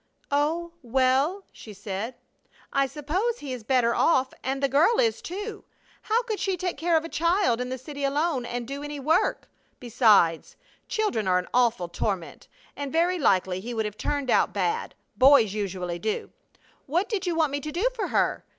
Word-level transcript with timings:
"Oh, 0.31 0.71
well," 0.81 1.43
she 1.51 1.73
said, 1.73 2.15
"I 2.73 2.87
suppose 2.87 3.37
he 3.37 3.53
is 3.53 3.63
better 3.63 3.93
off, 3.93 4.33
and 4.43 4.59
the 4.63 4.67
girl 4.67 4.99
is, 4.99 5.21
too. 5.21 5.63
How 6.01 6.23
could 6.23 6.39
she 6.39 6.57
take 6.57 6.75
care 6.75 6.97
of 6.97 7.05
a 7.05 7.07
child 7.07 7.61
in 7.61 7.69
the 7.69 7.77
city 7.77 8.03
alone, 8.03 8.43
and 8.43 8.67
do 8.67 8.81
any 8.81 8.99
work? 8.99 9.47
Besides, 9.79 10.55
children 10.87 11.27
are 11.27 11.37
an 11.37 11.47
awful 11.53 11.87
torment, 11.87 12.47
and 12.75 12.91
very 12.91 13.19
likely 13.19 13.59
he 13.59 13.75
would 13.75 13.85
have 13.85 13.95
turned 13.95 14.31
out 14.31 14.53
bad. 14.53 14.95
Boys 15.17 15.53
usually 15.53 15.99
do. 15.99 16.31
What 16.87 17.07
did 17.07 17.27
you 17.27 17.35
want 17.35 17.51
me 17.51 17.59
to 17.59 17.71
do 17.71 17.87
for 17.93 18.07
her? 18.07 18.43